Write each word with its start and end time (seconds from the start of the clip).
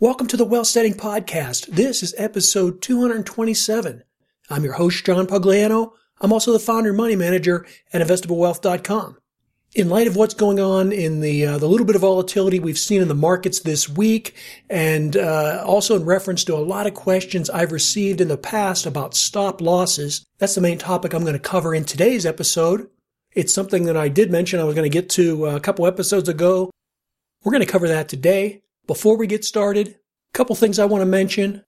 Welcome 0.00 0.28
to 0.28 0.38
the 0.38 0.46
Wealthsteading 0.46 0.94
Podcast. 0.94 1.66
This 1.66 2.02
is 2.02 2.14
episode 2.16 2.80
227. 2.80 4.02
I'm 4.48 4.64
your 4.64 4.72
host, 4.72 5.04
John 5.04 5.26
Pugliano. 5.26 5.92
I'm 6.22 6.32
also 6.32 6.54
the 6.54 6.58
founder 6.58 6.88
and 6.88 6.96
money 6.96 7.16
manager 7.16 7.66
at 7.92 8.00
investablewealth.com. 8.00 9.18
In 9.74 9.90
light 9.90 10.06
of 10.06 10.16
what's 10.16 10.32
going 10.32 10.58
on 10.58 10.90
in 10.90 11.20
the 11.20 11.44
uh, 11.44 11.58
the 11.58 11.68
little 11.68 11.84
bit 11.84 11.96
of 11.96 12.00
volatility 12.00 12.58
we've 12.58 12.78
seen 12.78 13.02
in 13.02 13.08
the 13.08 13.14
markets 13.14 13.60
this 13.60 13.90
week, 13.90 14.34
and 14.70 15.18
uh, 15.18 15.62
also 15.66 15.96
in 15.96 16.06
reference 16.06 16.44
to 16.44 16.54
a 16.54 16.64
lot 16.64 16.86
of 16.86 16.94
questions 16.94 17.50
I've 17.50 17.70
received 17.70 18.22
in 18.22 18.28
the 18.28 18.38
past 18.38 18.86
about 18.86 19.14
stop 19.14 19.60
losses, 19.60 20.24
that's 20.38 20.54
the 20.54 20.62
main 20.62 20.78
topic 20.78 21.12
I'm 21.12 21.24
going 21.24 21.34
to 21.34 21.38
cover 21.38 21.74
in 21.74 21.84
today's 21.84 22.24
episode. 22.24 22.88
It's 23.32 23.52
something 23.52 23.84
that 23.84 23.98
I 23.98 24.08
did 24.08 24.30
mention 24.30 24.60
I 24.60 24.64
was 24.64 24.74
going 24.74 24.90
to 24.90 24.98
get 24.98 25.10
to 25.10 25.46
uh, 25.46 25.56
a 25.56 25.60
couple 25.60 25.86
episodes 25.86 26.30
ago. 26.30 26.70
We're 27.44 27.52
going 27.52 27.66
to 27.66 27.70
cover 27.70 27.88
that 27.88 28.08
today. 28.08 28.62
Before 28.90 29.16
we 29.16 29.28
get 29.28 29.44
started, 29.44 29.86
a 29.86 29.94
couple 30.32 30.56
things 30.56 30.80
I 30.80 30.84
want 30.84 31.02
to 31.02 31.06
mention. 31.06 31.64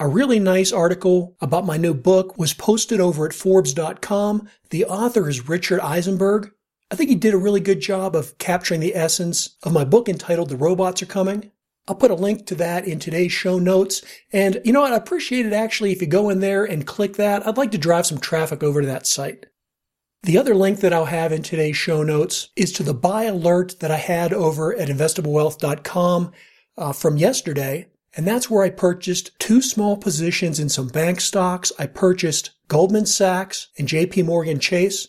A 0.00 0.08
really 0.08 0.40
nice 0.40 0.72
article 0.72 1.36
about 1.40 1.64
my 1.64 1.76
new 1.76 1.94
book 1.94 2.36
was 2.36 2.52
posted 2.52 2.98
over 2.98 3.24
at 3.26 3.32
Forbes.com. 3.32 4.48
The 4.70 4.84
author 4.84 5.28
is 5.28 5.48
Richard 5.48 5.78
Eisenberg. 5.78 6.50
I 6.90 6.96
think 6.96 7.10
he 7.10 7.14
did 7.14 7.32
a 7.32 7.38
really 7.38 7.60
good 7.60 7.78
job 7.78 8.16
of 8.16 8.36
capturing 8.38 8.80
the 8.80 8.96
essence 8.96 9.56
of 9.62 9.72
my 9.72 9.84
book 9.84 10.08
entitled 10.08 10.48
The 10.48 10.56
Robots 10.56 11.00
Are 11.00 11.06
Coming. 11.06 11.52
I'll 11.86 11.94
put 11.94 12.10
a 12.10 12.16
link 12.16 12.44
to 12.46 12.56
that 12.56 12.88
in 12.88 12.98
today's 12.98 13.30
show 13.30 13.60
notes. 13.60 14.02
And 14.32 14.60
you 14.64 14.72
know 14.72 14.80
what? 14.80 14.92
I 14.92 14.96
appreciate 14.96 15.46
it 15.46 15.52
actually 15.52 15.92
if 15.92 16.00
you 16.00 16.08
go 16.08 16.28
in 16.28 16.40
there 16.40 16.64
and 16.64 16.84
click 16.84 17.14
that. 17.18 17.46
I'd 17.46 17.56
like 17.56 17.70
to 17.70 17.78
drive 17.78 18.06
some 18.06 18.18
traffic 18.18 18.64
over 18.64 18.80
to 18.80 18.86
that 18.88 19.06
site. 19.06 19.46
The 20.24 20.38
other 20.38 20.56
link 20.56 20.80
that 20.80 20.92
I'll 20.92 21.04
have 21.04 21.30
in 21.30 21.44
today's 21.44 21.76
show 21.76 22.02
notes 22.02 22.48
is 22.56 22.72
to 22.72 22.82
the 22.82 22.94
buy 22.94 23.24
alert 23.24 23.78
that 23.78 23.92
I 23.92 23.96
had 23.96 24.32
over 24.32 24.74
at 24.74 24.88
investablewealth.com 24.88 26.32
uh, 26.76 26.92
from 26.92 27.16
yesterday. 27.16 27.88
And 28.16 28.26
that's 28.26 28.48
where 28.48 28.62
I 28.62 28.70
purchased 28.70 29.36
two 29.38 29.60
small 29.60 29.96
positions 29.96 30.60
in 30.60 30.68
some 30.68 30.88
bank 30.88 31.20
stocks. 31.20 31.72
I 31.78 31.86
purchased 31.86 32.52
Goldman 32.68 33.06
Sachs 33.06 33.68
and 33.76 33.88
JP 33.88 34.26
Morgan 34.26 34.60
Chase. 34.60 35.08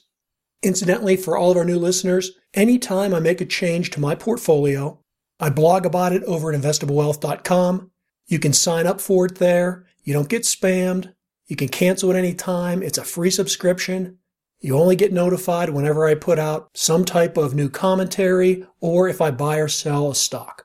Incidentally, 0.64 1.16
for 1.16 1.38
all 1.38 1.52
of 1.52 1.58
our 1.58 1.66
new 1.66 1.78
listeners, 1.78 2.31
anytime 2.56 3.14
I 3.14 3.20
make 3.20 3.42
a 3.42 3.45
change 3.45 3.92
to 3.92 4.00
my 4.00 4.16
portfolio, 4.16 5.00
I 5.40 5.50
blog 5.50 5.86
about 5.86 6.14
it 6.14 6.23
over 6.23 6.52
at 6.52 6.59
investablewealth.com. 6.59 7.92
You 8.28 8.40
can 8.40 8.53
sign 8.53 8.88
up 8.88 9.00
for 9.00 9.28
it 9.28 9.36
there. 9.36 9.86
You 10.03 10.14
don't 10.14 10.30
get 10.30 10.44
spammed. 10.44 11.14
You 11.45 11.56
can 11.56 11.68
cancel 11.68 12.09
at 12.09 12.16
any 12.16 12.34
time. 12.34 12.81
It's 12.81 12.97
a 12.97 13.03
free 13.03 13.30
subscription. 13.30 14.18
You 14.59 14.80
only 14.80 14.95
get 14.95 15.14
notified 15.14 15.70
whenever 15.70 16.08
I 16.08 16.16
put 16.16 16.40
out 16.40 16.70
some 16.73 17.06
type 17.06 17.38
of 17.38 17.53
new 17.53 17.70
commentary 17.70 18.66
or 18.80 19.08
if 19.08 19.22
I 19.22 19.30
buy 19.30 19.58
or 19.58 19.68
sell 19.68 20.09
a 20.09 20.16
stock. 20.16 20.65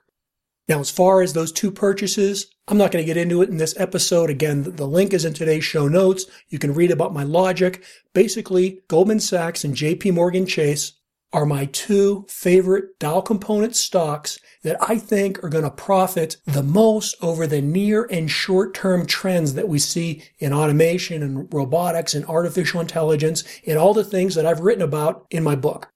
Now, 0.70 0.78
as 0.78 0.88
far 0.88 1.20
as 1.20 1.32
those 1.32 1.50
two 1.50 1.72
purchases, 1.72 2.46
I'm 2.68 2.78
not 2.78 2.92
going 2.92 3.04
to 3.04 3.06
get 3.06 3.16
into 3.16 3.42
it 3.42 3.48
in 3.48 3.56
this 3.56 3.74
episode. 3.76 4.30
Again, 4.30 4.62
the 4.76 4.86
link 4.86 5.12
is 5.12 5.24
in 5.24 5.34
today's 5.34 5.64
show 5.64 5.88
notes. 5.88 6.26
You 6.48 6.60
can 6.60 6.74
read 6.74 6.92
about 6.92 7.12
my 7.12 7.24
logic. 7.24 7.82
Basically, 8.14 8.80
Goldman 8.86 9.18
Sachs 9.18 9.64
and 9.64 9.74
JP 9.74 10.14
Morgan 10.14 10.46
Chase 10.46 10.92
are 11.32 11.44
my 11.44 11.64
two 11.64 12.24
favorite 12.28 13.00
Dow 13.00 13.20
component 13.20 13.74
stocks 13.74 14.38
that 14.62 14.76
I 14.80 14.96
think 14.96 15.42
are 15.42 15.48
going 15.48 15.64
to 15.64 15.72
profit 15.72 16.36
the 16.44 16.62
most 16.62 17.16
over 17.20 17.48
the 17.48 17.60
near 17.60 18.04
and 18.04 18.30
short 18.30 18.72
term 18.72 19.06
trends 19.06 19.54
that 19.54 19.68
we 19.68 19.80
see 19.80 20.22
in 20.38 20.52
automation 20.52 21.24
and 21.24 21.52
robotics 21.52 22.14
and 22.14 22.24
artificial 22.26 22.80
intelligence 22.80 23.42
and 23.66 23.76
all 23.76 23.92
the 23.92 24.04
things 24.04 24.36
that 24.36 24.46
I've 24.46 24.60
written 24.60 24.84
about 24.84 25.26
in 25.30 25.42
my 25.42 25.56
book. 25.56 25.90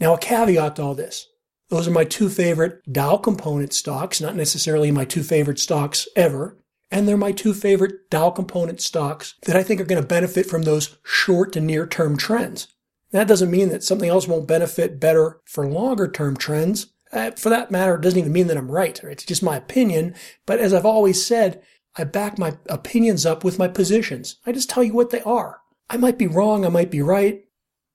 Now, 0.00 0.14
a 0.14 0.18
caveat 0.18 0.74
to 0.76 0.82
all 0.82 0.96
this. 0.96 1.29
Those 1.70 1.86
are 1.86 1.92
my 1.92 2.04
two 2.04 2.28
favorite 2.28 2.82
Dow 2.92 3.16
component 3.16 3.72
stocks, 3.72 4.20
not 4.20 4.34
necessarily 4.34 4.90
my 4.90 5.04
two 5.04 5.22
favorite 5.22 5.60
stocks 5.60 6.08
ever. 6.16 6.58
And 6.90 7.06
they're 7.06 7.16
my 7.16 7.30
two 7.30 7.54
favorite 7.54 8.10
Dow 8.10 8.30
component 8.30 8.80
stocks 8.80 9.34
that 9.46 9.54
I 9.54 9.62
think 9.62 9.80
are 9.80 9.84
going 9.84 10.02
to 10.02 10.06
benefit 10.06 10.46
from 10.46 10.62
those 10.62 10.98
short 11.04 11.52
to 11.52 11.60
near 11.60 11.86
term 11.86 12.16
trends. 12.16 12.66
That 13.12 13.28
doesn't 13.28 13.50
mean 13.50 13.68
that 13.68 13.84
something 13.84 14.08
else 14.08 14.26
won't 14.26 14.48
benefit 14.48 14.98
better 14.98 15.40
for 15.44 15.68
longer 15.68 16.10
term 16.10 16.36
trends. 16.36 16.88
Uh, 17.12 17.30
for 17.32 17.50
that 17.50 17.70
matter, 17.70 17.94
it 17.94 18.00
doesn't 18.00 18.18
even 18.18 18.32
mean 18.32 18.48
that 18.48 18.56
I'm 18.56 18.70
right. 18.70 19.02
It's 19.04 19.24
just 19.24 19.42
my 19.42 19.56
opinion. 19.56 20.14
But 20.46 20.58
as 20.58 20.74
I've 20.74 20.86
always 20.86 21.24
said, 21.24 21.62
I 21.96 22.04
back 22.04 22.36
my 22.36 22.56
opinions 22.68 23.24
up 23.24 23.44
with 23.44 23.58
my 23.58 23.68
positions. 23.68 24.36
I 24.44 24.52
just 24.52 24.70
tell 24.70 24.82
you 24.82 24.92
what 24.92 25.10
they 25.10 25.20
are. 25.22 25.60
I 25.88 25.96
might 25.96 26.18
be 26.18 26.26
wrong. 26.26 26.64
I 26.64 26.68
might 26.68 26.90
be 26.90 27.02
right. 27.02 27.44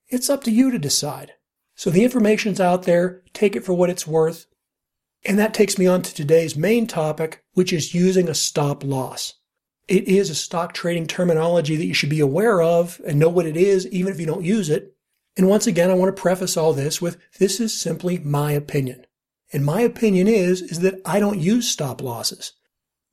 It's 0.07 0.29
up 0.29 0.43
to 0.45 0.51
you 0.51 0.71
to 0.71 0.79
decide. 0.79 1.33
So 1.75 1.89
the 1.89 2.03
information's 2.03 2.59
out 2.59 2.83
there. 2.83 3.21
Take 3.33 3.55
it 3.55 3.63
for 3.65 3.73
what 3.73 3.89
it's 3.89 4.07
worth. 4.07 4.47
And 5.25 5.37
that 5.39 5.53
takes 5.53 5.77
me 5.77 5.87
on 5.87 6.01
to 6.03 6.13
today's 6.13 6.55
main 6.55 6.87
topic, 6.87 7.43
which 7.53 7.73
is 7.73 7.93
using 7.93 8.29
a 8.29 8.33
stop 8.33 8.83
loss. 8.83 9.33
It 9.87 10.07
is 10.07 10.29
a 10.29 10.35
stock 10.35 10.73
trading 10.73 11.07
terminology 11.07 11.75
that 11.75 11.85
you 11.85 11.93
should 11.93 12.09
be 12.09 12.19
aware 12.19 12.61
of 12.61 13.01
and 13.05 13.19
know 13.19 13.29
what 13.29 13.45
it 13.45 13.57
is, 13.57 13.87
even 13.87 14.11
if 14.11 14.19
you 14.19 14.25
don't 14.25 14.45
use 14.45 14.69
it. 14.69 14.95
And 15.37 15.49
once 15.49 15.67
again, 15.67 15.91
I 15.91 15.95
want 15.95 16.15
to 16.15 16.21
preface 16.21 16.55
all 16.55 16.73
this 16.73 17.01
with 17.01 17.17
this 17.39 17.59
is 17.59 17.79
simply 17.79 18.19
my 18.19 18.51
opinion. 18.51 19.05
And 19.51 19.65
my 19.65 19.81
opinion 19.81 20.27
is, 20.27 20.61
is 20.61 20.79
that 20.79 21.01
I 21.05 21.19
don't 21.19 21.39
use 21.39 21.69
stop 21.69 22.01
losses. 22.01 22.53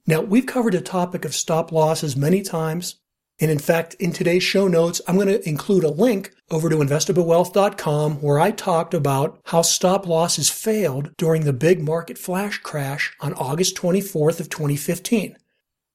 Now, 0.06 0.20
we've 0.20 0.46
covered 0.46 0.74
the 0.74 0.80
topic 0.80 1.24
of 1.24 1.34
stop 1.34 1.72
losses 1.72 2.16
many 2.16 2.42
times. 2.42 2.96
And 3.42 3.50
in 3.50 3.58
fact, 3.58 3.94
in 3.94 4.12
today's 4.12 4.44
show 4.44 4.68
notes, 4.68 5.00
I'm 5.08 5.16
going 5.16 5.26
to 5.26 5.48
include 5.48 5.82
a 5.82 5.90
link 5.90 6.32
over 6.52 6.70
to 6.70 6.76
investablewealth.com 6.76 8.22
where 8.22 8.38
I 8.38 8.52
talked 8.52 8.94
about 8.94 9.40
how 9.46 9.62
stop 9.62 10.06
losses 10.06 10.48
failed 10.48 11.10
during 11.16 11.42
the 11.42 11.52
big 11.52 11.82
market 11.82 12.18
flash 12.18 12.58
crash 12.58 13.12
on 13.18 13.34
August 13.34 13.74
24th 13.74 14.38
of 14.38 14.48
2015. 14.48 15.36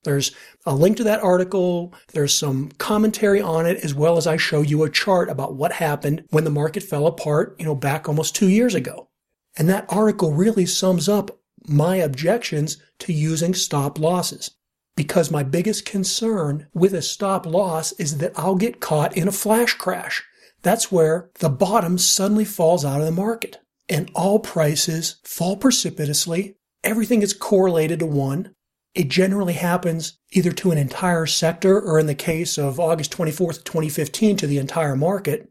There's 0.03 0.33
a 0.65 0.75
link 0.75 0.97
to 0.97 1.05
that 1.05 1.23
article. 1.23 1.93
There's 2.11 2.33
some 2.33 2.69
commentary 2.79 3.39
on 3.39 3.65
it, 3.65 3.77
as 3.77 3.95
well 3.95 4.17
as 4.17 4.27
I 4.27 4.35
show 4.35 4.61
you 4.61 4.83
a 4.83 4.89
chart 4.89 5.29
about 5.29 5.55
what 5.55 5.71
happened 5.71 6.25
when 6.31 6.43
the 6.43 6.49
market 6.49 6.83
fell 6.83 7.07
apart, 7.07 7.55
you 7.59 7.65
know, 7.65 7.75
back 7.75 8.09
almost 8.09 8.35
two 8.35 8.49
years 8.49 8.75
ago. 8.75 9.07
And 9.55 9.69
that 9.69 9.85
article 9.87 10.33
really 10.33 10.65
sums 10.65 11.07
up 11.07 11.31
my 11.65 11.95
objections 11.95 12.75
to 12.99 13.13
using 13.13 13.53
stop 13.53 13.99
losses 13.99 14.51
because 14.97 15.31
my 15.31 15.43
biggest 15.43 15.85
concern 15.85 16.67
with 16.73 16.93
a 16.93 17.01
stop 17.01 17.45
loss 17.45 17.93
is 17.93 18.17
that 18.17 18.37
I'll 18.37 18.55
get 18.55 18.81
caught 18.81 19.15
in 19.15 19.27
a 19.27 19.31
flash 19.31 19.75
crash. 19.75 20.23
That's 20.63 20.91
where 20.91 21.29
the 21.35 21.49
bottom 21.49 21.97
suddenly 21.99 22.43
falls 22.43 22.83
out 22.83 22.99
of 22.99 23.05
the 23.05 23.11
market 23.11 23.59
and 23.87 24.11
all 24.13 24.39
prices 24.39 25.21
fall 25.23 25.55
precipitously. 25.55 26.55
Everything 26.83 27.21
is 27.21 27.33
correlated 27.33 27.99
to 27.99 28.07
one. 28.07 28.53
It 28.95 29.09
generally 29.09 29.53
happens 29.53 30.17
either 30.31 30.51
to 30.53 30.71
an 30.71 30.79
entire 30.79 31.27
sector 31.27 31.79
or 31.79 31.99
in 31.99 32.07
the 32.07 32.15
case 32.15 32.57
of 32.57 32.79
August 32.79 33.15
24th, 33.15 33.63
2015 33.63 34.35
to 34.37 34.47
the 34.47 34.57
entire 34.57 34.95
market. 34.95 35.47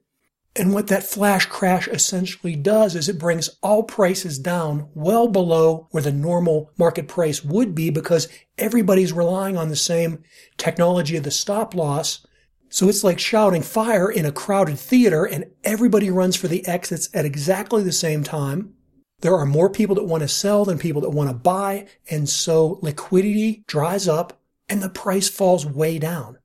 And 0.58 0.72
what 0.72 0.86
that 0.86 1.04
flash 1.04 1.44
crash 1.46 1.86
essentially 1.86 2.56
does 2.56 2.94
is 2.94 3.08
it 3.08 3.18
brings 3.18 3.50
all 3.62 3.82
prices 3.82 4.38
down 4.38 4.88
well 4.94 5.28
below 5.28 5.86
where 5.90 6.02
the 6.02 6.12
normal 6.12 6.70
market 6.78 7.08
price 7.08 7.44
would 7.44 7.74
be 7.74 7.90
because 7.90 8.28
everybody's 8.56 9.12
relying 9.12 9.58
on 9.58 9.68
the 9.68 9.76
same 9.76 10.22
technology 10.56 11.14
of 11.16 11.24
the 11.24 11.30
stop 11.30 11.74
loss. 11.74 12.26
So 12.70 12.88
it's 12.88 13.04
like 13.04 13.18
shouting 13.18 13.60
fire 13.60 14.10
in 14.10 14.24
a 14.24 14.32
crowded 14.32 14.78
theater 14.78 15.26
and 15.26 15.44
everybody 15.62 16.10
runs 16.10 16.36
for 16.36 16.48
the 16.48 16.66
exits 16.66 17.10
at 17.12 17.26
exactly 17.26 17.82
the 17.82 17.92
same 17.92 18.24
time. 18.24 18.72
There 19.20 19.36
are 19.36 19.46
more 19.46 19.68
people 19.68 19.94
that 19.96 20.04
want 20.04 20.22
to 20.22 20.28
sell 20.28 20.64
than 20.64 20.78
people 20.78 21.02
that 21.02 21.10
want 21.10 21.28
to 21.28 21.34
buy. 21.34 21.86
And 22.10 22.28
so 22.28 22.78
liquidity 22.80 23.62
dries 23.66 24.08
up 24.08 24.40
and 24.70 24.82
the 24.82 24.88
price 24.88 25.28
falls 25.28 25.66
way 25.66 25.98
down. 25.98 26.38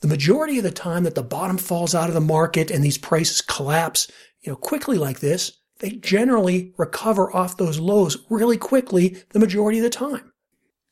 The 0.00 0.08
majority 0.08 0.58
of 0.58 0.64
the 0.64 0.70
time 0.70 1.02
that 1.04 1.16
the 1.16 1.22
bottom 1.24 1.58
falls 1.58 1.94
out 1.94 2.08
of 2.08 2.14
the 2.14 2.20
market 2.20 2.70
and 2.70 2.84
these 2.84 2.98
prices 2.98 3.40
collapse, 3.40 4.08
you 4.40 4.52
know, 4.52 4.56
quickly 4.56 4.96
like 4.96 5.18
this, 5.18 5.58
they 5.80 5.90
generally 5.90 6.72
recover 6.76 7.34
off 7.34 7.56
those 7.56 7.80
lows 7.80 8.16
really 8.30 8.56
quickly 8.56 9.16
the 9.30 9.40
majority 9.40 9.78
of 9.78 9.84
the 9.84 9.90
time. 9.90 10.32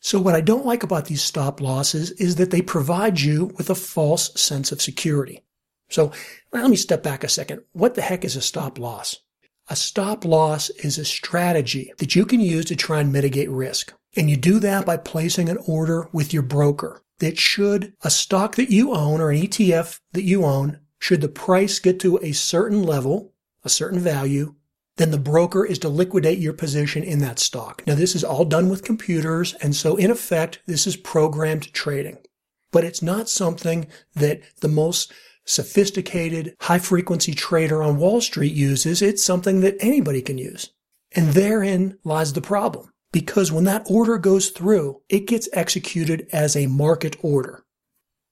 So 0.01 0.21
what 0.21 0.35
I 0.35 0.41
don't 0.41 0.67
like 0.67 0.83
about 0.83 1.07
these 1.07 1.23
stop 1.23 1.61
losses 1.61 2.11
is 2.13 2.37
that 2.37 2.51
they 2.51 2.63
provide 2.63 3.21
you 3.21 3.47
with 3.57 3.71
a 3.71 3.75
false 3.75 4.33
sense 4.41 4.73
of 4.73 4.83
security. 4.83 5.43
So 5.89 6.13
let 6.53 6.69
me 6.69 6.77
step 6.77 7.03
back 7.03 7.23
a 7.23 7.29
second. 7.29 7.63
What 7.73 7.95
the 7.95 8.03
heck 8.03 8.25
is 8.25 8.37
a 8.37 8.41
stop 8.41 8.79
loss? 8.79 9.17
A 9.69 9.77
stop 9.77 10.25
loss 10.25 10.71
is 10.71 10.99
a 10.99 11.05
strategy 11.05 11.93
that 11.99 12.15
you 12.15 12.25
can 12.25 12.41
use 12.41 12.65
to 12.67 12.77
try 12.77 13.01
and 13.01 13.13
mitigate 13.13 13.51
risk. 13.51 13.93
And 14.17 14.31
you 14.31 14.37
do 14.37 14.59
that 14.61 14.87
by 14.87 14.97
placing 14.97 15.49
an 15.49 15.59
order 15.67 16.09
with 16.13 16.33
your 16.33 16.43
broker 16.43 17.03
that 17.19 17.39
should 17.39 17.95
a 18.03 18.11
stock 18.11 18.57
that 18.57 18.71
you 18.71 18.95
own 18.95 19.21
or 19.21 19.31
an 19.31 19.41
ETF 19.41 20.01
that 20.13 20.25
you 20.25 20.45
own, 20.45 20.81
should 20.99 21.21
the 21.21 21.29
price 21.29 21.79
get 21.79 22.01
to 22.01 22.19
a 22.23 22.33
certain 22.33 22.83
level, 22.83 23.33
a 23.65 23.69
certain 23.69 24.01
value, 24.01 24.55
then 24.97 25.11
the 25.11 25.19
broker 25.19 25.65
is 25.65 25.79
to 25.81 25.89
liquidate 25.89 26.39
your 26.39 26.55
position 26.55 27.03
in 27.03 27.19
that 27.21 27.39
stock. 27.39 27.83
Now, 27.87 27.95
this 27.95 28.15
is 28.15 28.25
all 28.25 28.45
done 28.45 28.69
with 28.69 28.85
computers, 28.85 29.55
and 29.55 29.77
so 29.77 29.97
in 29.97 30.11
effect, 30.11 30.61
this 30.67 30.87
is 30.87 30.97
programmed 30.97 31.73
trading. 31.73 32.19
But 32.73 32.85
it's 32.85 33.03
not 33.03 33.29
something 33.29 33.87
that 34.15 34.41
the 34.61 34.69
most 34.69 35.13
sophisticated, 35.45 36.57
high 36.61 36.79
frequency 36.79 37.33
trader 37.33 37.83
on 37.83 37.99
Wall 37.99 38.21
Street 38.21 38.53
uses. 38.53 39.01
It's 39.01 39.23
something 39.23 39.61
that 39.61 39.77
anybody 39.81 40.21
can 40.21 40.39
use. 40.39 40.71
And 41.13 41.29
therein 41.29 41.99
lies 42.05 42.33
the 42.33 42.41
problem. 42.41 42.91
Because 43.13 43.53
when 43.53 43.65
that 43.65 43.87
order 43.89 44.19
goes 44.19 44.51
through, 44.51 45.01
it 45.09 45.27
gets 45.27 45.49
executed 45.53 46.29
as 46.33 46.57
a 46.57 46.67
market 46.67 47.17
order. 47.23 47.65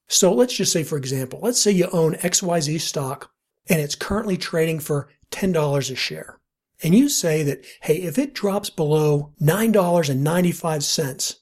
So 0.07 0.33
let's 0.33 0.55
just 0.55 0.71
say, 0.71 0.83
for 0.83 0.97
example, 0.97 1.39
let's 1.41 1.59
say 1.59 1.71
you 1.71 1.87
own 1.91 2.13
XYZ 2.15 2.81
stock 2.81 3.31
and 3.67 3.81
it's 3.81 3.95
currently 3.95 4.37
trading 4.37 4.79
for 4.79 5.09
$10 5.31 5.91
a 5.91 5.95
share. 5.95 6.39
And 6.83 6.93
you 6.93 7.09
say 7.09 7.41
that, 7.43 7.65
hey, 7.81 8.01
if 8.01 8.17
it 8.17 8.33
drops 8.33 8.69
below 8.69 9.33
$9.95, 9.41 11.37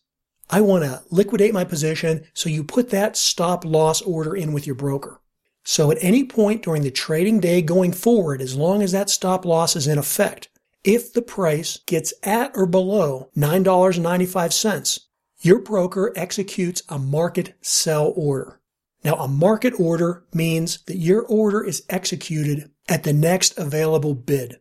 I 0.50 0.62
want 0.62 0.83
to 0.83 1.01
liquidate 1.09 1.53
my 1.53 1.63
position. 1.63 2.25
So 2.33 2.50
you 2.50 2.63
put 2.63 2.91
that 2.91 3.18
stop 3.18 3.65
loss 3.65 4.01
order 4.01 4.35
in 4.35 4.53
with 4.53 4.68
your 4.68 4.75
broker. 4.75 5.19
So 5.65 5.91
at 5.91 5.97
any 6.01 6.25
point 6.25 6.63
during 6.63 6.83
the 6.83 6.91
trading 6.91 7.39
day 7.39 7.62
going 7.62 7.94
forward, 7.94 8.41
as 8.41 8.56
long 8.56 8.81
as 8.81 8.91
that 8.91 9.09
stop 9.09 9.45
loss 9.45 9.75
is 9.75 9.88
in 9.88 9.97
effect, 9.97 10.50
if 10.83 11.13
the 11.13 11.21
price 11.21 11.80
gets 11.85 12.13
at 12.24 12.51
or 12.56 12.65
below 12.65 13.30
$9.95, 13.38 15.00
your 15.41 15.59
broker 15.59 16.13
executes 16.15 16.83
a 16.89 17.00
market 17.00 17.56
sell 17.62 18.13
order. 18.15 18.59
Now, 19.03 19.15
a 19.15 19.27
market 19.27 19.74
order 19.80 20.24
means 20.33 20.81
that 20.83 20.97
your 20.97 21.24
order 21.24 21.63
is 21.63 21.83
executed 21.89 22.71
at 22.88 23.03
the 23.03 23.13
next 23.13 23.57
available 23.57 24.15
bid. 24.15 24.59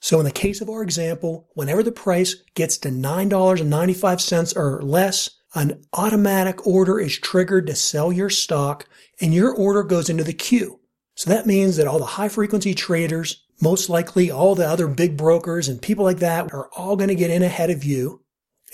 So 0.00 0.18
in 0.18 0.24
the 0.24 0.32
case 0.32 0.60
of 0.60 0.68
our 0.68 0.82
example, 0.82 1.48
whenever 1.54 1.82
the 1.82 1.92
price 1.92 2.36
gets 2.54 2.76
to 2.78 2.88
$9.95 2.88 4.56
or 4.56 4.82
less, 4.82 5.30
an 5.54 5.84
automatic 5.92 6.66
order 6.66 6.98
is 6.98 7.18
triggered 7.18 7.66
to 7.66 7.74
sell 7.74 8.12
your 8.12 8.30
stock 8.30 8.88
and 9.20 9.34
your 9.34 9.54
order 9.54 9.82
goes 9.82 10.08
into 10.08 10.24
the 10.24 10.32
queue. 10.32 10.80
So 11.14 11.30
that 11.30 11.46
means 11.46 11.76
that 11.76 11.86
all 11.86 11.98
the 11.98 12.04
high 12.04 12.28
frequency 12.28 12.74
traders, 12.74 13.44
most 13.62 13.88
likely 13.88 14.28
all 14.28 14.56
the 14.56 14.68
other 14.68 14.88
big 14.88 15.16
brokers 15.16 15.68
and 15.68 15.80
people 15.80 16.04
like 16.04 16.18
that 16.18 16.52
are 16.52 16.68
all 16.76 16.96
going 16.96 17.08
to 17.08 17.14
get 17.14 17.30
in 17.30 17.44
ahead 17.44 17.70
of 17.70 17.84
you. 17.84 18.20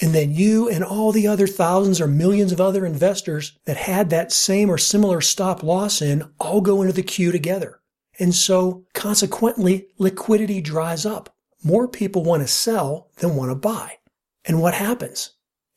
And 0.01 0.15
then 0.15 0.33
you 0.33 0.69
and 0.69 0.83
all 0.83 1.13
the 1.13 1.27
other 1.27 1.47
thousands 1.47 2.01
or 2.01 2.07
millions 2.07 2.53
of 2.53 2.61
other 2.61 2.87
investors 2.87 3.59
that 3.67 3.77
had 3.77 4.09
that 4.11 4.33
same 4.33 4.71
or 4.71 4.79
similar 4.79 5.21
stop 5.21 5.63
loss 5.63 6.01
in 6.01 6.25
all 6.41 6.63
go 6.63 6.81
into 6.81 6.95
the 6.95 7.03
queue 7.03 7.31
together. 7.31 7.81
And 8.19 8.35
so 8.35 8.87
consequently, 8.95 9.89
liquidity 9.99 10.63
dries 10.63 11.05
up. 11.05 11.35
More 11.63 11.87
people 11.87 12.25
want 12.25 12.43
to 12.43 12.49
sell 12.49 13.11
than 13.17 13.37
want 13.37 13.51
to 13.51 13.57
buy. 13.57 13.99
And 14.47 14.63
what 14.63 14.75
happens? 14.75 15.33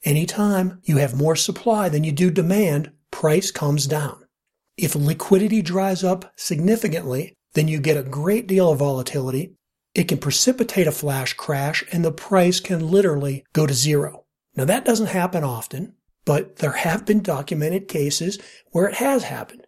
Anytime 0.05 0.79
you 0.83 0.97
have 0.97 1.17
more 1.17 1.35
supply 1.35 1.89
than 1.89 2.03
you 2.05 2.13
do 2.13 2.31
demand, 2.31 2.91
price 3.11 3.51
comes 3.51 3.87
down. 3.87 4.25
If 4.77 4.95
liquidity 4.95 5.61
dries 5.61 6.03
up 6.03 6.31
significantly, 6.37 7.35
then 7.53 7.67
you 7.67 7.79
get 7.79 7.97
a 7.97 8.03
great 8.03 8.47
deal 8.47 8.71
of 8.71 8.79
volatility. 8.79 9.53
It 9.93 10.07
can 10.07 10.17
precipitate 10.17 10.87
a 10.87 10.91
flash 10.91 11.33
crash 11.33 11.83
and 11.91 12.03
the 12.03 12.11
price 12.11 12.59
can 12.59 12.87
literally 12.87 13.43
go 13.53 13.67
to 13.67 13.73
zero. 13.73 14.25
Now 14.55 14.65
that 14.65 14.85
doesn't 14.85 15.07
happen 15.07 15.43
often, 15.43 15.93
but 16.25 16.57
there 16.57 16.71
have 16.71 17.05
been 17.05 17.21
documented 17.21 17.87
cases 17.87 18.39
where 18.71 18.87
it 18.87 18.95
has 18.95 19.23
happened. 19.23 19.67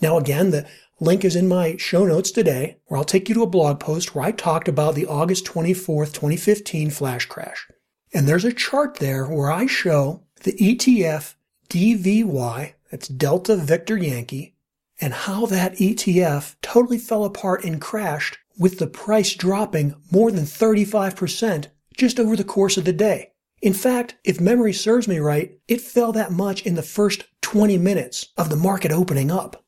Now 0.00 0.18
again, 0.18 0.50
the 0.50 0.68
link 1.00 1.24
is 1.24 1.36
in 1.36 1.48
my 1.48 1.76
show 1.76 2.04
notes 2.04 2.30
today, 2.30 2.78
where 2.86 2.98
I'll 2.98 3.04
take 3.04 3.28
you 3.28 3.34
to 3.34 3.42
a 3.42 3.46
blog 3.46 3.80
post 3.80 4.14
where 4.14 4.24
I 4.24 4.32
talked 4.32 4.68
about 4.68 4.94
the 4.94 5.06
August 5.06 5.44
24th, 5.46 6.12
2015 6.12 6.90
flash 6.90 7.26
crash. 7.26 7.66
And 8.14 8.28
there's 8.28 8.44
a 8.44 8.52
chart 8.52 8.96
there 8.96 9.26
where 9.26 9.50
I 9.50 9.66
show 9.66 10.22
the 10.42 10.52
ETF 10.52 11.34
DVY, 11.70 12.74
that's 12.90 13.08
Delta 13.08 13.56
Victor 13.56 13.96
Yankee, 13.96 14.51
and 15.02 15.12
how 15.12 15.44
that 15.46 15.74
ETF 15.74 16.54
totally 16.62 16.96
fell 16.96 17.24
apart 17.24 17.64
and 17.64 17.80
crashed 17.80 18.38
with 18.56 18.78
the 18.78 18.86
price 18.86 19.34
dropping 19.34 19.94
more 20.12 20.30
than 20.30 20.44
35% 20.44 21.66
just 21.96 22.20
over 22.20 22.36
the 22.36 22.44
course 22.44 22.76
of 22.76 22.84
the 22.84 22.92
day. 22.92 23.32
In 23.60 23.74
fact, 23.74 24.16
if 24.24 24.40
memory 24.40 24.72
serves 24.72 25.08
me 25.08 25.18
right, 25.18 25.58
it 25.66 25.80
fell 25.80 26.12
that 26.12 26.30
much 26.30 26.62
in 26.62 26.76
the 26.76 26.82
first 26.82 27.24
20 27.42 27.78
minutes 27.78 28.28
of 28.38 28.48
the 28.48 28.56
market 28.56 28.92
opening 28.92 29.30
up. 29.30 29.64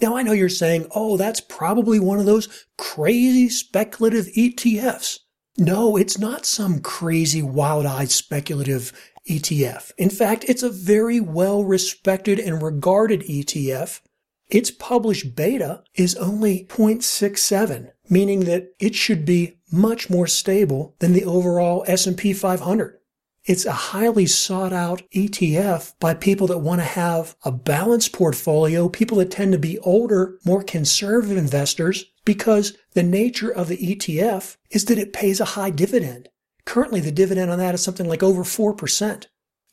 Now 0.00 0.16
I 0.16 0.22
know 0.22 0.32
you're 0.32 0.48
saying, 0.48 0.86
oh, 0.94 1.16
that's 1.16 1.40
probably 1.40 2.00
one 2.00 2.18
of 2.18 2.26
those 2.26 2.66
crazy 2.78 3.48
speculative 3.48 4.26
ETFs. 4.36 5.18
No, 5.58 5.96
it's 5.96 6.18
not 6.18 6.46
some 6.46 6.80
crazy 6.80 7.42
wild-eyed 7.42 8.10
speculative 8.10 8.92
ETF. 9.28 9.92
In 9.98 10.10
fact, 10.10 10.44
it's 10.48 10.62
a 10.62 10.70
very 10.70 11.20
well 11.20 11.64
respected 11.64 12.38
and 12.38 12.62
regarded 12.62 13.22
ETF. 13.22 14.00
Its 14.48 14.70
published 14.70 15.34
beta 15.34 15.82
is 15.94 16.14
only 16.16 16.66
0.67, 16.66 17.90
meaning 18.08 18.40
that 18.44 18.68
it 18.78 18.94
should 18.94 19.24
be 19.24 19.58
much 19.72 20.08
more 20.08 20.26
stable 20.26 20.94
than 21.00 21.12
the 21.12 21.24
overall 21.24 21.84
S&P 21.88 22.32
500. 22.32 22.98
It's 23.44 23.64
a 23.64 23.72
highly 23.72 24.26
sought 24.26 24.72
out 24.72 25.02
ETF 25.14 25.94
by 26.00 26.14
people 26.14 26.48
that 26.48 26.58
want 26.58 26.80
to 26.80 26.84
have 26.84 27.36
a 27.44 27.52
balanced 27.52 28.12
portfolio, 28.12 28.88
people 28.88 29.18
that 29.18 29.30
tend 29.30 29.52
to 29.52 29.58
be 29.58 29.78
older, 29.80 30.38
more 30.44 30.64
conservative 30.64 31.36
investors, 31.36 32.06
because 32.24 32.76
the 32.94 33.04
nature 33.04 33.50
of 33.50 33.68
the 33.68 33.76
ETF 33.76 34.56
is 34.70 34.86
that 34.86 34.98
it 34.98 35.12
pays 35.12 35.40
a 35.40 35.44
high 35.44 35.70
dividend. 35.70 36.28
Currently, 36.64 37.00
the 37.00 37.12
dividend 37.12 37.50
on 37.52 37.58
that 37.60 37.74
is 37.74 37.82
something 37.82 38.08
like 38.08 38.22
over 38.22 38.42
4%. 38.42 39.26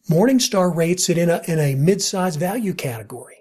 Morningstar 0.09 0.75
rates 0.75 1.09
it 1.09 1.17
in 1.17 1.29
a, 1.31 1.41
in 1.47 1.59
a 1.59 1.75
mid-sized 1.75 2.39
value 2.39 2.75
category. 2.75 3.32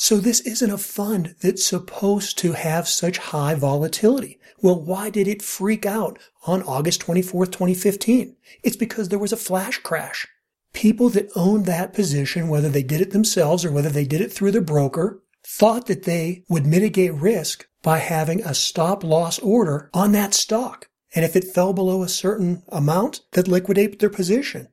So 0.00 0.18
this 0.18 0.38
isn't 0.42 0.70
a 0.70 0.78
fund 0.78 1.34
that's 1.40 1.66
supposed 1.66 2.38
to 2.38 2.52
have 2.52 2.86
such 2.86 3.18
high 3.18 3.56
volatility. 3.56 4.38
Well, 4.62 4.80
why 4.80 5.10
did 5.10 5.26
it 5.26 5.42
freak 5.42 5.84
out 5.84 6.20
on 6.46 6.62
August 6.62 7.04
24th, 7.04 7.50
2015? 7.50 8.36
It's 8.62 8.76
because 8.76 9.08
there 9.08 9.18
was 9.18 9.32
a 9.32 9.36
flash 9.36 9.78
crash. 9.78 10.24
People 10.72 11.08
that 11.10 11.32
owned 11.34 11.66
that 11.66 11.94
position, 11.94 12.46
whether 12.46 12.68
they 12.68 12.84
did 12.84 13.00
it 13.00 13.10
themselves 13.10 13.64
or 13.64 13.72
whether 13.72 13.88
they 13.88 14.04
did 14.04 14.20
it 14.20 14.32
through 14.32 14.52
their 14.52 14.60
broker, 14.60 15.20
thought 15.44 15.86
that 15.86 16.04
they 16.04 16.44
would 16.48 16.64
mitigate 16.64 17.14
risk 17.14 17.66
by 17.82 17.98
having 17.98 18.40
a 18.42 18.54
stop 18.54 19.02
loss 19.02 19.40
order 19.40 19.90
on 19.92 20.12
that 20.12 20.32
stock. 20.32 20.88
And 21.12 21.24
if 21.24 21.34
it 21.34 21.42
fell 21.42 21.72
below 21.72 22.04
a 22.04 22.08
certain 22.08 22.62
amount, 22.68 23.22
they'd 23.32 23.48
liquidate 23.48 23.98
their 23.98 24.10
position. 24.10 24.68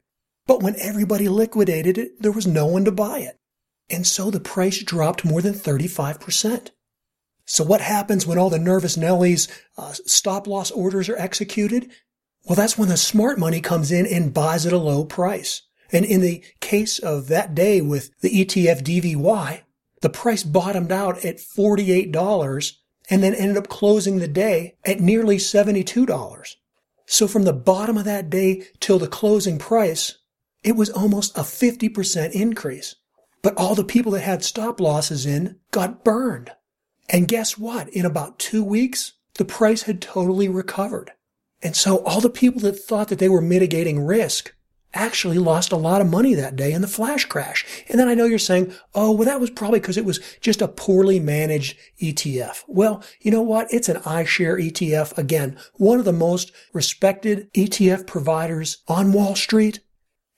But 0.45 0.61
when 0.61 0.75
everybody 0.79 1.27
liquidated 1.27 1.97
it, 1.97 2.21
there 2.21 2.31
was 2.31 2.45
no 2.45 2.67
one 2.67 2.85
to 2.85 2.91
buy 2.91 3.21
it. 3.21 3.39
And 3.89 4.05
so 4.05 4.31
the 4.31 4.39
price 4.39 4.81
dropped 4.83 5.25
more 5.25 5.41
than 5.41 5.53
35%. 5.53 6.69
So 7.45 7.63
what 7.63 7.81
happens 7.81 8.25
when 8.25 8.39
all 8.39 8.49
the 8.49 8.57
nervous 8.57 8.97
Nellies 8.97 9.47
uh, 9.77 9.93
stop 10.05 10.47
loss 10.47 10.71
orders 10.71 11.09
are 11.09 11.17
executed? 11.17 11.91
Well, 12.45 12.55
that's 12.55 12.77
when 12.77 12.89
the 12.89 12.97
smart 12.97 13.37
money 13.37 13.61
comes 13.61 13.91
in 13.91 14.05
and 14.05 14.33
buys 14.33 14.65
at 14.65 14.73
a 14.73 14.77
low 14.77 15.05
price. 15.05 15.61
And 15.91 16.05
in 16.05 16.21
the 16.21 16.43
case 16.59 16.97
of 16.97 17.27
that 17.27 17.53
day 17.53 17.81
with 17.81 18.09
the 18.21 18.43
ETF 18.43 18.81
DVY, 18.81 19.61
the 20.01 20.09
price 20.09 20.43
bottomed 20.43 20.91
out 20.91 21.23
at 21.23 21.37
$48 21.37 22.73
and 23.09 23.23
then 23.23 23.35
ended 23.35 23.57
up 23.57 23.67
closing 23.67 24.17
the 24.17 24.27
day 24.27 24.75
at 24.83 24.99
nearly 24.99 25.37
$72. 25.37 26.55
So 27.05 27.27
from 27.27 27.43
the 27.43 27.53
bottom 27.53 27.97
of 27.97 28.05
that 28.05 28.31
day 28.31 28.63
till 28.79 28.97
the 28.97 29.07
closing 29.07 29.59
price, 29.59 30.17
it 30.63 30.75
was 30.75 30.89
almost 30.89 31.37
a 31.37 31.41
50% 31.41 32.31
increase. 32.31 32.95
But 33.45 33.57
all 33.57 33.75
the 33.75 33.83
people 33.83 34.13
that 34.13 34.21
had 34.21 34.43
stop 34.43 34.79
losses 34.79 35.23
in 35.23 35.57
got 35.69 36.03
burned. 36.03 36.49
And 37.09 37.27
guess 37.27 37.59
what? 37.59 37.87
In 37.89 38.03
about 38.03 38.39
two 38.39 38.63
weeks, 38.63 39.13
the 39.35 39.45
price 39.45 39.83
had 39.83 40.01
totally 40.01 40.49
recovered. 40.49 41.11
And 41.61 41.75
so 41.75 41.97
all 42.05 42.21
the 42.21 42.29
people 42.31 42.59
that 42.61 42.79
thought 42.79 43.09
that 43.09 43.19
they 43.19 43.29
were 43.29 43.41
mitigating 43.41 44.03
risk 44.03 44.55
actually 44.95 45.37
lost 45.37 45.71
a 45.71 45.77
lot 45.77 46.01
of 46.01 46.09
money 46.09 46.33
that 46.33 46.55
day 46.55 46.71
in 46.71 46.81
the 46.81 46.87
flash 46.87 47.25
crash. 47.25 47.63
And 47.87 47.99
then 47.99 48.07
I 48.07 48.15
know 48.15 48.25
you're 48.25 48.39
saying, 48.39 48.73
oh, 48.95 49.11
well, 49.11 49.25
that 49.25 49.39
was 49.39 49.51
probably 49.51 49.79
because 49.79 49.97
it 49.97 50.05
was 50.05 50.19
just 50.41 50.59
a 50.59 50.67
poorly 50.67 51.19
managed 51.19 51.77
ETF. 52.01 52.63
Well, 52.67 53.03
you 53.21 53.29
know 53.29 53.43
what? 53.43 53.71
It's 53.71 53.89
an 53.89 53.97
iShare 53.97 54.59
ETF. 54.59 55.15
Again, 55.19 55.55
one 55.75 55.99
of 55.99 56.05
the 56.05 56.11
most 56.11 56.51
respected 56.73 57.53
ETF 57.53 58.07
providers 58.07 58.77
on 58.87 59.13
Wall 59.13 59.35
Street. 59.35 59.81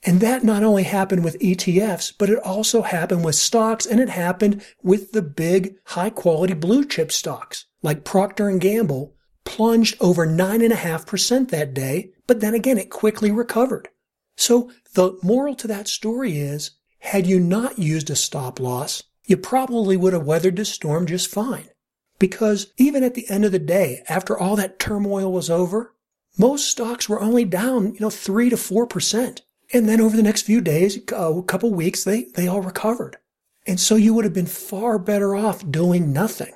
And 0.04 0.22
that 0.22 0.44
not 0.44 0.63
only 0.63 0.84
happened 0.84 1.24
with 1.24 1.39
ETFs, 1.39 2.13
but 2.18 2.30
it 2.30 2.39
also 2.39 2.84
happened 2.84 3.25
with 3.25 3.36
stocks 3.36 3.86
and 3.86 4.00
it 4.00 4.10
happened 4.10 4.63
with 4.84 5.12
the 5.12 5.22
big 5.22 5.75
high 5.86 6.12
quality 6.12 6.54
blue 6.54 6.86
chip 6.86 7.12
stocks 7.12 7.66
like 7.82 8.04
Procter 8.04 8.48
and 8.48 8.62
Gamble 8.62 9.16
plunged 9.44 9.96
over 10.00 10.25
nine 10.25 10.62
and 10.62 10.74
a 10.74 10.77
half 10.77 11.06
percent 11.06 11.50
that 11.50 11.74
day. 11.74 12.12
But 12.27 12.42
then 12.42 12.54
again, 12.54 12.77
it 12.77 12.89
quickly 12.89 13.32
recovered. 13.32 13.89
So 14.36 14.72
the 14.94 15.18
moral 15.24 15.56
to 15.56 15.68
that 15.68 15.88
story 15.88 16.38
is, 16.38 16.72
had 17.00 17.25
you 17.25 17.39
not 17.39 17.80
used 17.80 18.10
a 18.10 18.16
stop 18.16 18.60
loss, 18.60 19.04
you 19.25 19.38
probably 19.38 19.98
would 19.98 20.13
have 20.13 20.25
weathered 20.25 20.58
the 20.58 20.66
storm 20.66 21.06
just 21.06 21.30
fine. 21.30 21.70
Because 22.20 22.68
even 22.77 23.04
at 23.04 23.13
the 23.13 23.30
end 23.30 23.46
of 23.46 23.51
the 23.51 23.60
day, 23.60 24.04
after 24.10 24.38
all 24.38 24.56
that 24.56 24.80
turmoil 24.80 25.32
was 25.32 25.50
over, 25.50 25.94
most 26.38 26.70
stocks 26.70 27.08
were 27.08 27.22
only 27.22 27.46
down, 27.46 27.94
you 27.94 28.00
know, 28.00 28.10
three 28.10 28.50
to 28.50 28.58
four 28.58 28.86
percent. 28.86 29.44
And 29.74 29.88
then 29.88 30.00
over 30.00 30.16
the 30.16 30.24
next 30.24 30.44
few 30.44 30.62
days, 30.62 30.98
a 30.98 31.42
couple 31.46 31.74
weeks, 31.74 32.04
they, 32.04 32.24
they 32.36 32.48
all 32.48 32.62
recovered. 32.62 33.18
And 33.66 33.80
so 33.80 33.96
you 33.96 34.14
would 34.14 34.24
have 34.24 34.34
been 34.34 34.46
far 34.46 34.98
better 34.98 35.36
off 35.36 35.70
doing 35.70 36.14
nothing. 36.14 36.54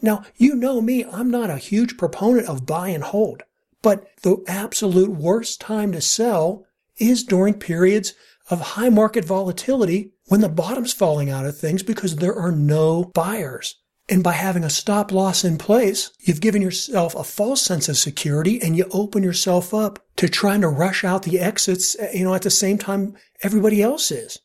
Now, 0.00 0.24
you 0.36 0.56
know 0.56 0.80
me, 0.80 1.04
I'm 1.04 1.30
not 1.30 1.50
a 1.50 1.56
huge 1.56 1.96
proponent 1.96 2.48
of 2.48 2.66
buy 2.66 2.88
and 2.88 3.04
hold, 3.04 3.44
but 3.80 4.08
the 4.22 4.42
absolute 4.48 5.10
worst 5.10 5.60
time 5.60 5.92
to 5.92 6.00
sell 6.00 6.66
is 6.98 7.22
during 7.22 7.54
periods 7.54 8.14
of 8.50 8.60
high 8.60 8.88
market 8.88 9.24
volatility 9.24 10.10
when 10.26 10.40
the 10.40 10.48
bottom's 10.48 10.92
falling 10.92 11.30
out 11.30 11.46
of 11.46 11.56
things 11.56 11.84
because 11.84 12.16
there 12.16 12.34
are 12.34 12.50
no 12.50 13.04
buyers. 13.14 13.76
And 14.08 14.22
by 14.22 14.32
having 14.32 14.64
a 14.64 14.70
stop 14.70 15.12
loss 15.12 15.44
in 15.44 15.58
place, 15.58 16.10
you've 16.18 16.40
given 16.40 16.60
yourself 16.60 17.14
a 17.14 17.24
false 17.24 17.62
sense 17.62 17.88
of 17.88 17.96
security 17.96 18.60
and 18.60 18.76
you 18.76 18.86
open 18.90 19.22
yourself 19.22 19.72
up 19.72 20.00
to 20.16 20.28
trying 20.28 20.60
to 20.62 20.68
rush 20.68 21.04
out 21.04 21.22
the 21.22 21.38
exits, 21.38 21.96
eh, 21.98 22.10
you 22.14 22.24
know, 22.24 22.34
at 22.34 22.42
the 22.42 22.50
same 22.50 22.78
time 22.78 23.14
everybody 23.42 23.80
else 23.80 24.10
is. 24.10 24.40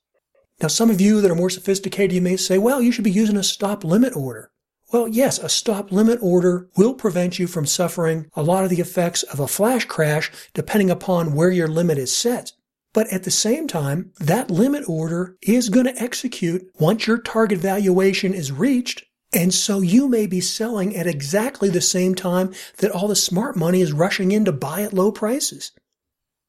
Now, 0.62 0.68
some 0.70 0.90
of 0.90 1.02
you 1.02 1.22
that 1.22 1.32
are 1.32 1.36
more 1.36 1.50
sophisticated, 1.50 2.14
you 2.14 2.22
may 2.22 2.38
say, 2.38 2.58
well, 2.58 2.82
you 2.82 2.92
should 2.92 3.04
be 3.04 3.12
using 3.12 3.38
a 3.38 3.44
stop 3.44 3.84
limit 3.84 4.16
order. 4.16 4.52
Well, 4.92 5.08
yes, 5.08 5.38
a 5.38 5.50
stop 5.50 5.92
limit 5.92 6.20
order 6.22 6.70
will 6.78 6.94
prevent 6.94 7.38
you 7.38 7.46
from 7.46 7.66
suffering 7.66 8.28
a 8.36 8.44
lot 8.44 8.64
of 8.64 8.70
the 8.70 8.80
effects 8.80 9.24
of 9.24 9.40
a 9.40 9.48
flash 9.48 9.86
crash 9.86 10.32
depending 10.54 10.90
upon 10.90 11.34
where 11.34 11.52
your 11.52 11.68
limit 11.68 11.98
is 11.98 12.16
set. 12.16 12.54
But 12.94 13.08
at 13.08 13.24
the 13.24 13.32
same 13.32 13.68
time, 13.68 14.14
that 14.20 14.50
limit 14.50 14.88
order 14.88 15.36
is 15.42 15.70
going 15.70 15.86
to 15.88 16.02
execute 16.02 16.66
once 16.80 17.06
your 17.06 17.20
target 17.20 17.60
valuation 17.60 18.34
is 18.34 18.52
reached. 18.52 19.04
And 19.34 19.53
so 19.53 19.81
you 19.81 20.07
may 20.07 20.25
be 20.25 20.39
selling 20.39 20.96
at 20.96 21.07
exactly 21.07 21.69
the 21.69 21.81
same 21.81 22.15
time 22.15 22.53
that 22.77 22.91
all 22.91 23.07
the 23.07 23.15
smart 23.15 23.57
money 23.57 23.81
is 23.81 23.91
rushing 23.91 24.31
in 24.31 24.46
to 24.46 24.51
buy 24.51 24.81
at 24.84 24.93
low 24.93 25.12
prices. 25.12 25.72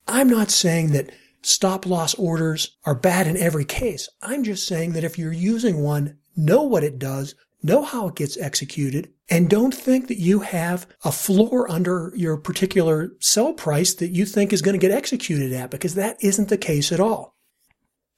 I'm 0.07 0.29
not 0.29 0.51
saying 0.51 0.93
that 0.93 1.11
stop 1.43 1.87
loss 1.87 2.15
orders 2.15 2.77
are 2.85 2.95
bad 2.95 3.27
in 3.27 3.37
every 3.37 3.65
case. 3.65 4.09
I'm 4.23 4.45
just 4.45 4.67
saying 4.67 4.93
that 4.93 5.05
if 5.05 5.19
you're 5.19 5.33
using 5.33 5.83
one, 5.83 6.19
know 6.37 6.63
what 6.63 6.85
it 6.85 6.99
does, 6.99 7.35
know 7.63 7.83
how 7.83 8.09
it 8.09 8.15
gets 8.15 8.37
executed, 8.37 9.13
and 9.29 9.51
don't 9.51 9.75
think 9.75 10.09
that 10.09 10.19
you 10.19 10.41
have 10.41 10.87
a 11.05 11.13
floor 11.13 11.71
under 11.71 12.13
your 12.15 12.37
particular 12.37 13.11
sell 13.19 13.53
price 13.53 13.93
that 13.95 14.11
you 14.11 14.25
think 14.25 14.53
is 14.53 14.63
going 14.63 14.79
to 14.79 14.87
get 14.87 14.97
executed 14.97 15.53
at, 15.53 15.71
because 15.71 15.95
that 15.97 16.17
isn't 16.23 16.49
the 16.49 16.57
case 16.57 16.93
at 16.93 17.01
all. 17.01 17.35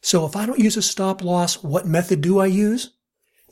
So 0.03 0.27
if 0.27 0.37
I 0.37 0.47
don't 0.47 0.59
use 0.59 0.77
a 0.77 0.83
stop 0.83 1.25
loss, 1.25 1.63
what 1.63 1.87
method 1.87 2.21
do 2.21 2.39
I 2.39 2.47
use? 2.47 2.93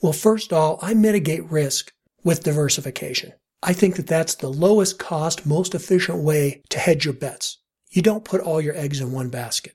Well, 0.00 0.12
first 0.12 0.52
of 0.52 0.58
all, 0.58 0.78
I 0.82 0.94
mitigate 0.94 1.50
risk 1.50 1.92
with 2.24 2.44
diversification. 2.44 3.32
I 3.62 3.72
think 3.72 3.96
that 3.96 4.06
that's 4.06 4.36
the 4.36 4.48
lowest 4.48 4.98
cost, 4.98 5.44
most 5.44 5.74
efficient 5.74 6.22
way 6.22 6.62
to 6.70 6.78
hedge 6.78 7.04
your 7.04 7.14
bets. 7.14 7.58
You 7.90 8.02
don't 8.02 8.24
put 8.24 8.40
all 8.40 8.60
your 8.60 8.76
eggs 8.76 9.00
in 9.00 9.12
one 9.12 9.30
basket. 9.30 9.74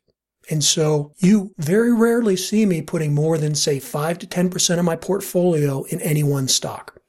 And 0.50 0.64
so 0.64 1.14
you 1.18 1.54
very 1.58 1.94
rarely 1.94 2.36
see 2.36 2.66
me 2.66 2.82
putting 2.82 3.14
more 3.14 3.38
than 3.38 3.56
say 3.56 3.80
5 3.80 4.20
to 4.20 4.28
10% 4.28 4.80
of 4.80 4.86
my 4.86 4.96
portfolio 4.96 5.84
in 5.84 6.02
any 6.02 6.24
one 6.24 6.48
stock. 6.48 7.00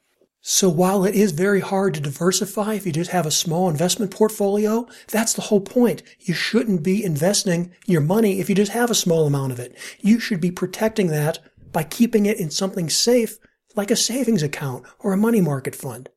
So 0.41 0.69
while 0.69 1.05
it 1.05 1.15
is 1.15 1.31
very 1.31 1.59
hard 1.59 1.95
to 1.95 1.99
diversify 1.99 2.75
if 2.75 2.85
you 2.85 2.91
just 2.91 3.09
have 3.09 3.25
a 3.25 3.31
small 3.31 3.67
investment 3.67 4.11
portfolio, 4.11 4.87
that's 5.07 5.33
the 5.33 5.41
whole 5.41 5.59
point. 5.59 6.03
You 6.19 6.35
shouldn't 6.35 6.83
be 6.83 7.03
investing 7.03 7.73
your 7.87 8.01
money 8.01 8.39
if 8.39 8.47
you 8.47 8.55
just 8.55 8.71
have 8.71 8.91
a 8.91 8.95
small 8.95 9.25
amount 9.25 9.53
of 9.53 9.59
it. 9.59 9.75
You 10.01 10.19
should 10.19 10.39
be 10.39 10.51
protecting 10.51 11.07
that 11.07 11.39
by 11.75 11.83
keeping 11.83 12.25
it 12.25 12.39
in 12.39 12.49
something 12.49 12.89
safe 12.89 13.37
like 13.75 13.91
a 13.91 13.97
savings 13.97 14.41
account 14.41 14.85
or 14.99 15.11
a 15.11 15.17
money 15.17 15.41
market 15.41 15.75
fund. 15.75 16.07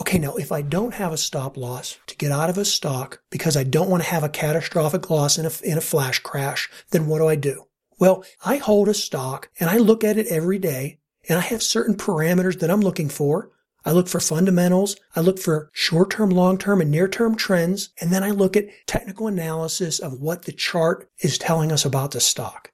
Okay, 0.00 0.16
now 0.16 0.36
if 0.36 0.52
I 0.52 0.62
don't 0.62 0.94
have 0.94 1.12
a 1.12 1.16
stop 1.16 1.56
loss 1.56 1.98
to 2.06 2.16
get 2.16 2.30
out 2.30 2.48
of 2.48 2.56
a 2.56 2.64
stock 2.64 3.20
because 3.28 3.56
I 3.56 3.64
don't 3.64 3.90
want 3.90 4.04
to 4.04 4.08
have 4.08 4.22
a 4.22 4.28
catastrophic 4.28 5.10
loss 5.10 5.38
in 5.38 5.44
a, 5.44 5.50
in 5.64 5.76
a 5.76 5.80
flash 5.80 6.20
crash, 6.20 6.70
then 6.92 7.08
what 7.08 7.18
do 7.18 7.26
I 7.26 7.34
do? 7.34 7.64
Well, 7.98 8.24
I 8.44 8.58
hold 8.58 8.88
a 8.88 8.94
stock 8.94 9.50
and 9.58 9.68
I 9.68 9.78
look 9.78 10.04
at 10.04 10.18
it 10.18 10.28
every 10.28 10.60
day 10.60 11.00
and 11.28 11.36
I 11.36 11.42
have 11.42 11.64
certain 11.64 11.96
parameters 11.96 12.60
that 12.60 12.70
I'm 12.70 12.80
looking 12.80 13.08
for. 13.08 13.50
I 13.84 13.90
look 13.90 14.06
for 14.06 14.20
fundamentals. 14.20 14.94
I 15.16 15.20
look 15.20 15.40
for 15.40 15.68
short-term, 15.72 16.30
long-term, 16.30 16.80
and 16.80 16.92
near-term 16.92 17.34
trends. 17.34 17.90
And 18.00 18.12
then 18.12 18.22
I 18.22 18.30
look 18.30 18.56
at 18.56 18.68
technical 18.86 19.26
analysis 19.26 19.98
of 19.98 20.20
what 20.20 20.44
the 20.44 20.52
chart 20.52 21.10
is 21.18 21.38
telling 21.38 21.72
us 21.72 21.84
about 21.84 22.12
the 22.12 22.20
stock. 22.20 22.71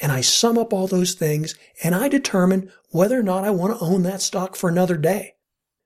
And 0.00 0.10
I 0.10 0.20
sum 0.20 0.58
up 0.58 0.72
all 0.72 0.86
those 0.86 1.14
things 1.14 1.54
and 1.82 1.94
I 1.94 2.08
determine 2.08 2.70
whether 2.90 3.18
or 3.18 3.22
not 3.22 3.44
I 3.44 3.50
want 3.50 3.78
to 3.78 3.84
own 3.84 4.02
that 4.02 4.22
stock 4.22 4.56
for 4.56 4.68
another 4.68 4.96
day. 4.96 5.34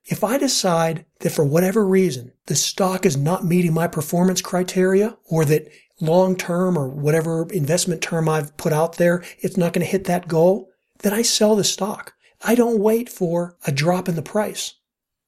If 0.05 0.23
I 0.23 0.37
decide 0.37 1.05
that 1.19 1.31
for 1.31 1.45
whatever 1.45 1.85
reason 1.85 2.31
the 2.47 2.55
stock 2.55 3.05
is 3.05 3.15
not 3.15 3.45
meeting 3.45 3.73
my 3.73 3.87
performance 3.87 4.41
criteria 4.41 5.17
or 5.29 5.45
that 5.45 5.67
long 6.01 6.35
term 6.35 6.77
or 6.77 6.89
whatever 6.89 7.47
investment 7.51 8.01
term 8.01 8.27
I've 8.27 8.55
put 8.57 8.73
out 8.73 8.97
there, 8.97 9.23
it's 9.39 9.57
not 9.57 9.73
going 9.73 9.85
to 9.85 9.91
hit 9.91 10.05
that 10.05 10.27
goal, 10.27 10.69
then 10.99 11.13
I 11.13 11.21
sell 11.21 11.55
the 11.55 11.63
stock. 11.63 12.13
I 12.41 12.55
don't 12.55 12.79
wait 12.79 13.09
for 13.09 13.57
a 13.67 13.71
drop 13.71 14.09
in 14.09 14.15
the 14.15 14.21
price. 14.21 14.75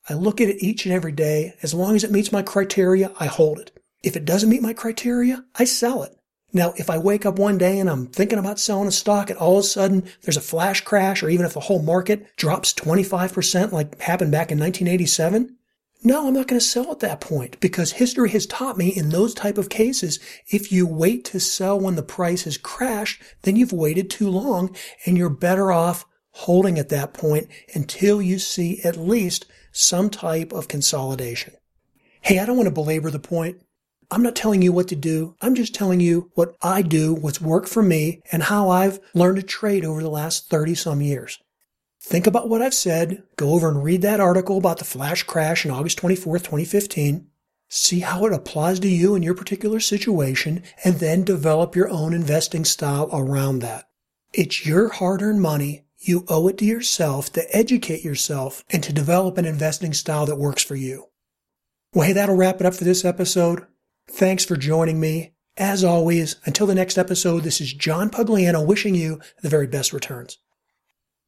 I 0.10 0.14
look 0.14 0.42
at 0.42 0.50
it 0.50 0.64
each 0.64 0.86
and 0.86 0.94
every 0.94 1.12
day. 1.12 1.54
As 1.62 1.74
long 1.74 1.96
as 1.96 2.04
it 2.04 2.12
meets 2.12 2.32
my 2.32 2.42
criteria, 2.42 3.12
I 3.20 3.28
hold 3.28 3.60
it. 3.60 3.72
If 4.02 4.16
it 4.16 4.26
doesn't 4.26 4.50
meet 4.50 4.62
my 4.62 4.74
criteria, 4.74 5.46
I 5.56 5.66
sell 5.66 6.04
it. 6.04 6.18
Now, 6.54 6.74
if 6.76 6.90
I 6.90 6.98
wake 6.98 7.26
up 7.26 7.40
one 7.40 7.58
day 7.58 7.80
and 7.80 7.90
I'm 7.90 8.08
thinking 8.08 8.40
about 8.40 8.60
selling 8.60 8.88
a 8.88 8.92
stock 8.92 9.30
and 9.30 9.40
all 9.40 9.58
of 9.58 9.64
a 9.64 9.68
sudden 9.68 10.04
there's 10.22 10.38
a 10.38 10.42
flash 10.42 10.82
crash 10.82 11.24
or 11.24 11.30
even 11.30 11.46
if 11.46 11.54
the 11.54 11.62
whole 11.62 11.82
market 11.82 12.36
drops 12.36 12.74
25% 12.74 13.72
like 13.72 14.00
happened 14.02 14.32
back 14.32 14.52
in 14.52 14.60
1987, 14.60 15.56
no, 16.04 16.28
I'm 16.28 16.34
not 16.34 16.48
going 16.48 16.60
to 16.60 16.66
sell 16.66 16.92
at 16.92 17.00
that 17.02 17.22
point 17.22 17.60
because 17.60 17.92
history 17.94 18.32
has 18.32 18.48
taught 18.48 18.78
me 18.78 18.90
in 18.90 19.10
those 19.10 19.36
type 19.36 19.60
of 19.60 19.70
cases, 19.70 20.20
if 20.48 20.72
you 20.72 20.88
wait 20.88 21.24
to 21.26 21.40
sell 21.40 21.80
when 21.80 21.96
the 21.96 22.02
price 22.02 22.44
has 22.44 22.58
crashed, 22.58 23.22
then 23.44 23.56
you've 23.56 23.72
waited 23.72 24.10
too 24.10 24.30
long 24.30 24.76
and 25.06 25.18
you're 25.18 25.30
better 25.30 25.72
off 25.72 26.06
holding 26.32 26.80
at 26.80 26.90
that 26.90 27.14
point 27.14 27.48
until 27.76 28.22
you 28.22 28.40
see 28.40 28.82
at 28.84 28.98
least 28.98 29.46
some 29.72 30.10
type 30.10 30.52
of 30.52 30.68
consolidation. 30.68 31.54
Hey, 32.22 32.40
I 32.40 32.46
don't 32.46 32.58
want 32.58 32.68
to 32.68 32.74
belabor 32.74 33.12
the 33.12 33.20
point. 33.20 33.62
I'm 34.12 34.24
not 34.24 34.36
telling 34.36 34.62
you 34.62 34.74
what 34.74 34.90
to 34.90 34.96
do. 34.96 35.36
I'm 35.42 35.56
just 35.56 35.74
telling 35.74 36.02
you 36.02 36.30
what 36.36 36.58
I 36.62 36.82
do, 36.82 37.14
what's 37.14 37.40
worked 37.40 37.70
for 37.70 37.82
me, 37.82 38.22
and 38.30 38.44
how 38.44 38.70
I've 38.70 39.00
learned 39.14 39.38
to 39.38 39.44
trade 39.44 39.86
over 39.86 40.04
the 40.04 40.10
last 40.10 40.50
30 40.50 40.76
some 40.76 41.02
years. 41.02 41.40
Think 42.04 42.28
about 42.28 42.50
what 42.50 42.62
I've 42.62 42.74
said. 42.74 43.24
Go 43.38 43.54
over 43.54 43.70
and 43.70 43.82
read 43.82 44.02
that 44.02 44.20
article 44.20 44.58
about 44.58 44.80
the 44.80 44.86
flash 44.86 45.24
crash 45.24 45.66
in 45.66 45.72
August 45.72 45.98
24th, 46.00 46.44
2015. 46.44 47.28
See 47.70 48.00
how 48.02 48.26
it 48.26 48.34
applies 48.34 48.82
to 48.82 48.90
you 48.90 49.16
in 49.16 49.24
your 49.24 49.34
particular 49.34 49.80
situation, 49.80 50.64
and 50.84 50.96
then 50.96 51.24
develop 51.24 51.74
your 51.74 51.90
own 51.90 52.14
investing 52.14 52.66
style 52.66 53.10
around 53.14 53.60
that. 53.60 53.86
It's 54.34 54.66
your 54.66 54.90
hard 54.90 55.22
earned 55.22 55.42
money. 55.42 55.86
You 56.00 56.26
owe 56.28 56.50
it 56.50 56.58
to 56.58 56.66
yourself 56.66 57.32
to 57.34 57.56
educate 57.56 58.04
yourself 58.04 58.66
and 58.72 58.84
to 58.84 58.92
develop 58.92 59.38
an 59.38 59.46
investing 59.46 59.94
style 59.94 60.26
that 60.26 60.36
works 60.36 60.64
for 60.64 60.76
you. 60.76 61.06
Well, 61.94 62.08
hey, 62.08 62.14
that'll 62.14 62.36
wrap 62.36 62.60
it 62.60 62.66
up 62.66 62.74
for 62.74 62.84
this 62.84 63.06
episode. 63.06 63.66
Thanks 64.14 64.44
for 64.44 64.58
joining 64.58 65.00
me. 65.00 65.32
As 65.58 65.84
always, 65.84 66.36
until 66.46 66.68
the 66.68 66.76
next 66.76 66.98
episode, 66.98 67.44
this 67.44 67.62
is 67.62 67.74
John 67.74 68.10
Pugliano 68.10 68.66
wishing 68.66 68.94
you 68.94 69.22
the 69.42 69.50
very 69.50 69.68
best 69.68 69.94
returns. 69.94 70.38